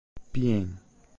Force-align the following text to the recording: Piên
Piên 0.33 0.65